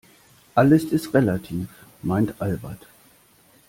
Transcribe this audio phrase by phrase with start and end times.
[0.55, 1.69] Alles ist relativ,
[2.01, 2.87] meint Albert.